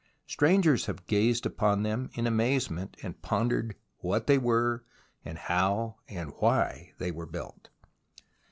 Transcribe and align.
Strangers 0.25 0.87
have 0.87 1.05
gazed 1.05 1.45
upon 1.45 1.83
them 1.83 2.09
in 2.15 2.25
amazement, 2.25 2.97
and 3.03 3.21
pondered 3.21 3.75
what 3.99 4.25
they 4.25 4.39
were 4.39 4.83
and 5.23 5.37
how 5.37 5.97
and 6.07 6.33
why 6.39 6.93
they 6.97 7.11
were 7.11 7.27
built. 7.27 7.69